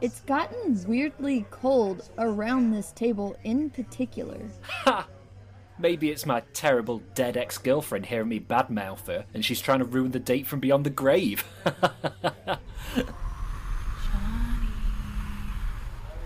it's 0.00 0.20
gotten 0.20 0.78
weirdly 0.86 1.44
cold 1.50 2.08
around 2.18 2.70
this 2.70 2.92
table 2.92 3.36
in 3.44 3.70
particular. 3.70 4.38
Ha! 4.62 5.08
Maybe 5.78 6.10
it's 6.10 6.26
my 6.26 6.40
terrible 6.52 7.02
dead 7.14 7.36
ex 7.36 7.58
girlfriend 7.58 8.06
hearing 8.06 8.28
me 8.28 8.40
badmouth 8.40 9.06
her 9.06 9.24
and 9.32 9.44
she's 9.44 9.60
trying 9.60 9.78
to 9.78 9.84
ruin 9.84 10.10
the 10.10 10.18
date 10.18 10.46
from 10.46 10.60
beyond 10.60 10.84
the 10.84 10.90
grave. 10.90 11.44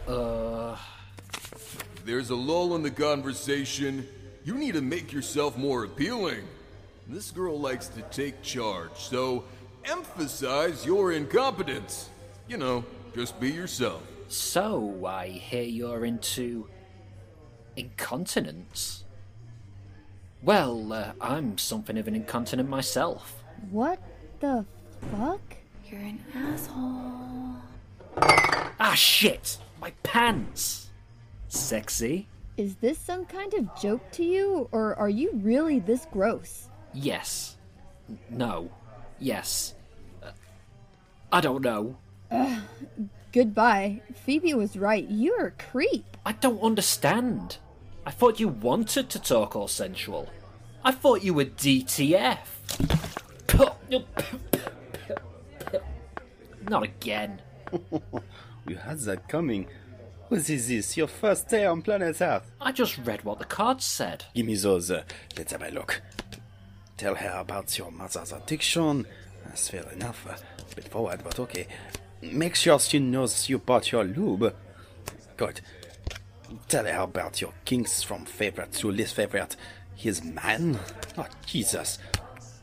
uh. 0.09 0.77
If 2.03 2.07
there's 2.07 2.31
a 2.31 2.35
lull 2.35 2.75
in 2.75 2.83
the 2.83 2.91
conversation, 2.91 4.09
you 4.45 4.55
need 4.55 4.75
to 4.75 4.83
make 4.83 5.13
yourself 5.13 5.57
more 5.57 5.85
appealing. 5.85 6.43
This 7.09 7.31
girl 7.31 7.59
likes 7.61 7.89
to 7.89 8.03
take 8.03 8.43
charge, 8.43 8.91
so 8.95 9.45
emphasize 9.85 10.85
your 10.85 11.13
incompetence. 11.13 12.09
You 12.49 12.57
know, 12.57 12.85
just 13.15 13.39
be 13.41 13.51
yourself. 13.51 14.03
So, 14.29 15.05
I 15.07 15.29
hear 15.29 15.63
you're 15.63 16.05
into. 16.05 16.69
incontinence? 17.77 19.05
Well, 20.43 20.93
uh, 20.93 21.13
I'm 21.21 21.59
something 21.59 21.97
of 21.99 22.09
an 22.09 22.15
incontinent 22.17 22.69
myself. 22.69 23.45
What 23.71 24.01
the 24.41 24.65
fuck? 25.11 25.41
You're 25.89 26.01
an 26.01 26.25
asshole. 26.35 27.57
Ah, 28.81 28.95
shit! 28.97 29.59
My 29.81 29.93
pants! 30.03 30.91
Sexy? 31.49 32.27
Is 32.57 32.77
this 32.77 32.99
some 32.99 33.25
kind 33.27 33.55
of 33.55 33.69
joke 33.81 34.11
to 34.13 34.25
you, 34.25 34.69
or 34.73 34.95
are 34.97 35.09
you 35.09 35.31
really 35.35 35.79
this 35.79 36.07
gross? 36.11 36.69
Yes. 36.93 37.57
N- 38.09 38.19
No. 38.31 38.71
Yes. 39.21 39.75
Uh, 40.23 40.33
I 41.31 41.41
don't 41.41 41.63
know. 41.63 41.97
Ugh, 42.33 42.61
goodbye. 43.33 44.03
Phoebe 44.25 44.55
was 44.55 44.77
right. 44.77 45.07
You're 45.09 45.47
a 45.47 45.51
creep. 45.53 46.17
I 46.25 46.33
don't 46.33 46.61
understand. 46.61 47.59
I 48.07 48.11
thought 48.11 48.41
you 48.41 48.49
wanted 48.49 49.11
to 49.11 49.19
talk 49.21 49.55
all 49.55 49.69
sensual. 49.69 50.29
I 50.85 50.91
thought 50.91 51.23
you 51.23 51.35
were 51.35 51.45
DTF. 51.45 52.39
Not 56.69 56.83
again. 56.83 57.41
you 58.69 58.77
had 58.77 58.99
that 59.01 59.29
coming. 59.29 59.67
What 60.29 60.49
is 60.49 60.69
this? 60.69 60.97
Your 60.97 61.09
first 61.09 61.49
day 61.49 61.67
on 61.67 61.83
planet 61.83 62.21
Earth? 62.21 62.51
I 62.61 62.73
just 62.73 62.99
read 62.99 63.23
what 63.23 63.39
the 63.39 63.45
cards 63.45 63.85
said. 63.85 64.25
Give 64.35 64.47
me 64.47 64.57
those. 64.57 64.91
Uh, 64.91 65.03
let's 65.37 65.53
have 65.53 65.63
a 65.63 65.71
look. 65.71 66.01
Tell 66.97 67.15
her 67.15 67.37
about 67.39 67.77
your 67.79 67.91
mother's 67.91 68.33
addiction. 68.33 69.07
That's 69.45 69.69
fair 69.69 69.89
enough. 69.93 70.27
Uh, 70.27 70.37
a 70.73 70.75
bit 70.75 70.89
forward, 70.89 71.21
but 71.23 71.39
okay. 71.41 71.67
Make 72.23 72.55
sure 72.55 72.79
she 72.79 73.01
knows 73.01 73.49
you 73.49 73.59
bought 73.59 73.91
your 73.91 74.05
lube. 74.05 74.55
Good. 75.37 75.61
Tell 76.69 76.85
her 76.85 77.01
about 77.01 77.41
your 77.41 77.53
kinks 77.65 78.03
from 78.03 78.25
favorite 78.25 78.73
to 78.75 78.93
least 78.93 79.15
favorite. 79.15 79.57
His 79.97 80.23
man? 80.23 80.79
Oh, 81.19 81.27
Jesus. 81.47 81.99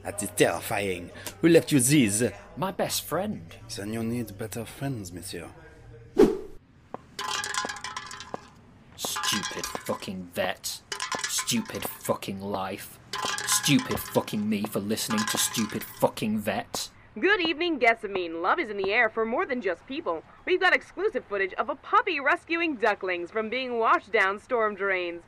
That 0.04 0.24
is 0.24 0.30
terrifying. 0.36 1.12
Who 1.42 1.50
left 1.50 1.72
you 1.74 1.80
these? 1.80 2.24
My 2.56 2.72
best 2.72 3.04
friend. 3.04 3.54
Then 3.76 3.94
you 3.94 4.02
need 4.02 4.38
better 4.38 4.64
friends, 4.64 5.12
monsieur. 5.12 5.48
Stupid 8.96 9.66
fucking 9.66 10.30
vet. 10.34 10.80
Stupid 11.28 11.84
fucking 11.84 12.42
life. 12.42 12.98
Stupid 13.46 14.00
fucking 14.00 14.48
me 14.48 14.64
for 14.64 14.80
listening 14.80 15.20
to 15.26 15.38
stupid 15.38 15.84
fucking 15.84 16.40
vet. 16.40 16.90
Good 17.18 17.42
evening, 17.42 17.80
Gessamine. 17.80 18.40
Love 18.44 18.60
is 18.60 18.70
in 18.70 18.78
the 18.78 18.94
air 18.94 19.10
for 19.10 19.26
more 19.26 19.44
than 19.44 19.62
just 19.62 19.86
people. 19.88 20.22
We've 20.46 20.60
got 20.60 20.76
exclusive 20.76 21.26
footage 21.26 21.56
of 21.56 21.68
a 21.68 21.76
puppy 21.76 22.20
rescuing 22.20 22.76
ducklings 22.76 23.32
from 23.32 23.50
being 23.50 23.80
washed 23.80 24.12
down 24.12 24.38
storm 24.38 24.76
drains. 24.76 25.24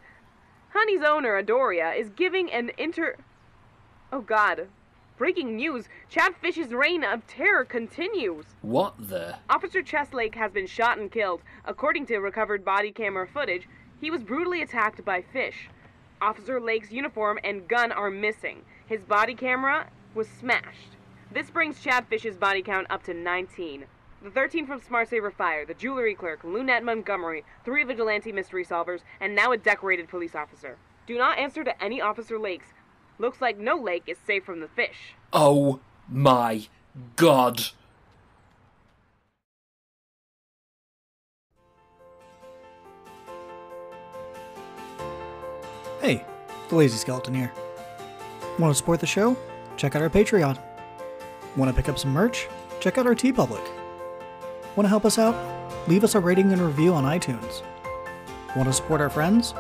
Honey's 0.74 1.02
owner, 1.02 1.42
Adoria, 1.42 1.98
is 1.98 2.12
giving 2.12 2.52
an 2.52 2.70
inter. 2.78 3.16
Oh 4.14 4.22
god. 4.22 4.68
Breaking 5.18 5.56
news 5.56 5.90
Chatfish's 6.08 6.72
reign 6.72 7.04
of 7.04 7.26
terror 7.26 7.66
continues. 7.66 8.46
What 8.62 9.10
the? 9.10 9.38
Officer 9.50 9.82
Cheslake 9.82 10.36
has 10.36 10.52
been 10.52 10.68
shot 10.68 11.00
and 11.00 11.12
killed. 11.12 11.42
According 11.66 12.06
to 12.06 12.20
recovered 12.20 12.64
body 12.64 12.92
camera 12.92 13.28
footage, 13.28 13.68
he 14.00 14.12
was 14.12 14.22
brutally 14.22 14.62
attacked 14.62 15.04
by 15.04 15.24
fish. 15.24 15.68
Officer 16.22 16.62
Lake's 16.62 16.92
uniform 16.92 17.40
and 17.44 17.68
gun 17.68 17.92
are 17.92 18.12
missing. 18.12 18.62
His 18.86 19.02
body 19.02 19.34
camera 19.34 19.88
was 20.14 20.28
smashed. 20.28 20.92
This 21.34 21.50
brings 21.50 21.82
Chad 21.82 22.08
Fish's 22.10 22.36
body 22.36 22.62
count 22.62 22.88
up 22.90 23.04
to 23.04 23.14
19. 23.14 23.86
The 24.22 24.30
13 24.30 24.68
from 24.68 24.82
Smart 24.82 25.08
Saver 25.08 25.32
Fire, 25.32 25.66
the 25.66 25.74
jewelry 25.74 26.14
clerk, 26.14 26.44
Lunette 26.44 26.84
Montgomery, 26.84 27.46
three 27.64 27.86
vigilante 27.86 28.34
mystery 28.34 28.66
solvers, 28.66 29.00
and 29.22 29.34
now 29.34 29.54
a 29.54 29.58
decorated 29.58 30.10
police 30.10 30.36
officer. 30.36 30.78
Do 31.08 31.18
not 31.18 31.40
answer 31.40 31.64
to 31.64 31.82
any 31.82 32.02
Officer 32.02 32.38
Lakes. 32.38 32.74
Looks 33.18 33.40
like 33.40 33.58
no 33.58 33.78
lake 33.78 34.04
is 34.08 34.18
safe 34.28 34.44
from 34.44 34.60
the 34.60 34.68
fish. 34.68 35.16
Oh 35.32 35.80
my 36.10 36.68
god. 37.16 37.62
Hey, 46.02 46.26
the 46.68 46.76
Lazy 46.76 46.98
Skeleton 46.98 47.34
here. 47.34 47.54
Want 48.60 48.72
to 48.72 48.76
support 48.76 49.00
the 49.00 49.08
show? 49.08 49.38
Check 49.78 49.96
out 49.96 50.02
our 50.02 50.10
Patreon. 50.10 50.60
Want 51.56 51.70
to 51.70 51.76
pick 51.76 51.90
up 51.90 52.00
some 52.00 52.12
merch? 52.12 52.48
Check 52.80 52.98
out 52.98 53.06
our 53.06 53.16
TeePublic. 53.16 53.68
Want 54.76 54.86
to 54.86 54.90
help 54.90 55.06
us 55.06 55.20
out? 55.20 55.36
Leave 55.88 56.04
us 56.04 56.16
a 56.16 56.20
rating 56.20 56.54
and 56.54 56.62
review 56.62 56.94
on 56.94 57.04
iTunes. 57.04 57.62
Want 58.56 58.68
to 58.68 58.74
support 58.74 59.02
our 59.02 59.10
friends? 59.10 59.52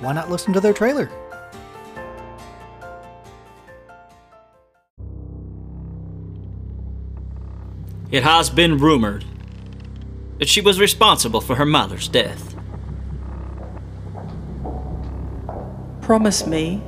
Why 0.00 0.12
not 0.12 0.30
listen 0.30 0.52
to 0.52 0.60
their 0.60 0.72
trailer? 0.72 1.10
It 8.10 8.22
has 8.22 8.48
been 8.48 8.78
rumored 8.78 9.24
that 10.38 10.48
she 10.48 10.60
was 10.60 10.78
responsible 10.78 11.40
for 11.40 11.56
her 11.56 11.66
mother's 11.66 12.06
death. 12.06 12.54
Promise 16.00 16.46
me 16.46 16.80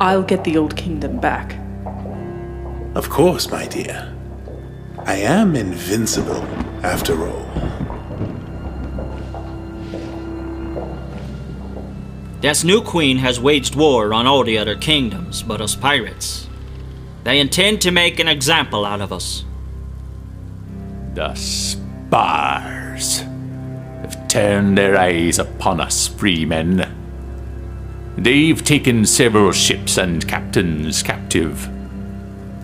I'll 0.00 0.22
get 0.22 0.44
the 0.44 0.56
old 0.56 0.74
kingdom 0.74 1.20
back. 1.20 1.59
Of 2.94 3.08
course, 3.08 3.50
my 3.50 3.66
dear. 3.66 4.12
I 5.06 5.16
am 5.16 5.54
invincible, 5.54 6.42
after 6.82 7.28
all. 7.28 7.46
This 12.40 12.64
new 12.64 12.82
queen 12.82 13.18
has 13.18 13.38
waged 13.38 13.76
war 13.76 14.12
on 14.12 14.26
all 14.26 14.44
the 14.44 14.58
other 14.58 14.74
kingdoms 14.74 15.42
but 15.42 15.60
us 15.60 15.76
pirates. 15.76 16.48
They 17.22 17.38
intend 17.38 17.80
to 17.82 17.90
make 17.90 18.18
an 18.18 18.28
example 18.28 18.84
out 18.84 19.00
of 19.00 19.12
us. 19.12 19.44
The 21.14 21.34
spars 21.34 23.20
have 23.20 24.26
turned 24.26 24.78
their 24.78 24.96
eyes 24.96 25.38
upon 25.38 25.80
us, 25.80 26.08
free 26.08 26.44
men. 26.44 26.96
They've 28.16 28.64
taken 28.64 29.06
several 29.06 29.52
ships 29.52 29.96
and 29.96 30.26
captains 30.26 31.02
captive. 31.02 31.68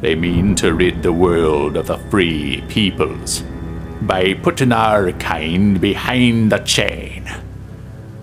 They 0.07 0.14
mean 0.14 0.55
to 0.62 0.73
rid 0.73 1.03
the 1.03 1.12
world 1.12 1.77
of 1.77 1.88
the 1.88 1.99
free 1.99 2.62
peoples 2.69 3.42
by 4.03 4.35
putting 4.35 4.71
our 4.71 5.11
kind 5.11 5.81
behind 5.81 6.53
the 6.53 6.59
chain. 6.59 7.29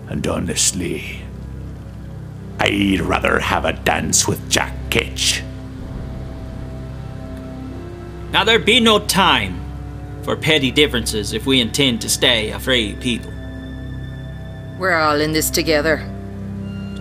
And 0.08 0.26
honestly, 0.26 1.20
I'd 2.58 3.02
rather 3.02 3.38
have 3.38 3.66
a 3.66 3.74
dance 3.74 4.26
with 4.26 4.48
Jack 4.48 4.72
Ketch. 4.88 5.42
Now 8.32 8.44
there 8.44 8.58
be 8.58 8.80
no 8.80 8.98
time 8.98 9.60
for 10.22 10.36
petty 10.36 10.70
differences 10.70 11.34
if 11.34 11.44
we 11.44 11.60
intend 11.60 12.00
to 12.00 12.08
stay 12.08 12.50
a 12.52 12.58
free 12.58 12.94
people. 12.94 13.30
We're 14.78 14.96
all 14.96 15.20
in 15.20 15.32
this 15.32 15.50
together. 15.50 15.98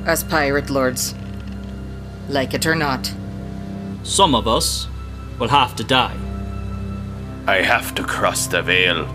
Us 0.06 0.26
pirate 0.26 0.70
lords. 0.70 1.16
Like 2.28 2.54
it 2.54 2.66
or 2.66 2.76
not. 2.76 3.14
Some 4.04 4.36
of 4.36 4.48
us 4.48 4.88
will 5.40 5.48
have 5.48 5.76
to 5.78 5.84
die. 5.84 6.18
I 7.48 7.62
have 7.62 7.96
to 7.96 8.04
cross 8.04 8.48
the 8.48 8.62
veil. 8.62 9.08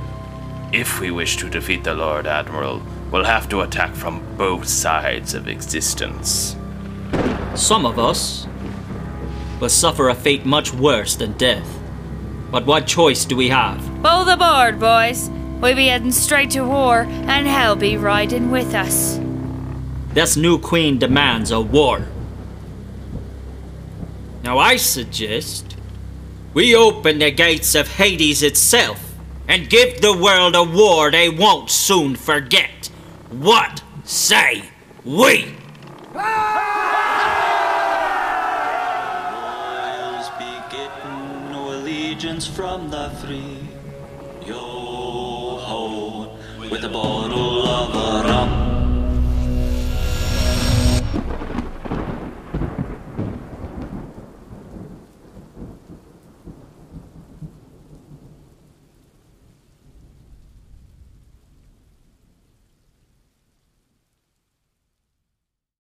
If 0.73 1.01
we 1.01 1.11
wish 1.11 1.37
to 1.39 1.49
defeat 1.49 1.85
the 1.85 1.95
Lord 1.95 2.27
Admiral, 2.27 2.83
we'll 3.11 3.25
have 3.25 3.49
to 3.51 3.61
attack 3.61 3.95
from 3.95 4.23
both 4.37 4.67
sides 4.67 5.35
of 5.35 5.47
existence. 5.47 6.57
Some 7.55 7.85
of 7.85 7.99
us 7.99 8.47
will 9.61 9.69
suffer 9.69 10.09
a 10.09 10.15
fate 10.15 10.47
much 10.47 10.73
worse 10.73 11.17
than 11.17 11.33
death. 11.33 11.79
But 12.51 12.65
what 12.65 12.87
choice 12.87 13.25
do 13.25 13.37
we 13.37 13.49
have? 13.49 14.03
Both 14.03 14.29
aboard, 14.29 14.79
boys. 14.81 15.31
We'll 15.61 15.77
be 15.77 15.89
heading 15.89 16.13
straight 16.13 16.51
to 16.53 16.63
war, 16.63 17.01
and 17.03 17.47
hell 17.47 17.77
be 17.77 17.97
riding 17.97 18.51
with 18.51 18.75
us. 18.75 19.19
This 20.15 20.37
new 20.37 20.59
queen 20.59 20.99
demands 20.99 21.51
a 21.51 21.61
war. 21.61 22.07
Now 24.49 24.57
I 24.57 24.77
suggest 24.77 25.77
we 26.55 26.75
open 26.75 27.19
the 27.19 27.31
gates 27.31 27.75
of 27.75 27.87
Hades 27.87 28.43
itself 28.43 29.13
and 29.47 29.69
give 29.69 30.01
the 30.01 30.17
world 30.17 30.57
a 30.57 30.65
war 30.65 31.11
they 31.11 31.29
won't 31.29 31.69
soon 31.69 32.17
forget. 32.17 32.87
What 33.29 33.83
say 34.05 34.71
we? 35.05 35.55
From 42.57 42.91
the 42.91 43.11
free. 43.21 43.59
Yo 44.47 44.57
ho, 45.67 46.39
with 46.71 46.85
a 46.85 46.89
bottle 46.89 47.67
of 47.67 47.95